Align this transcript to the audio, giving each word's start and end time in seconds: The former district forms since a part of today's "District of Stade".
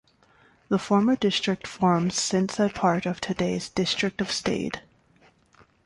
The 0.69 0.79
former 0.79 1.15
district 1.15 1.67
forms 1.67 2.19
since 2.19 2.59
a 2.59 2.69
part 2.69 3.05
of 3.05 3.21
today's 3.21 3.69
"District 3.69 4.19
of 4.19 4.31
Stade". 4.31 4.81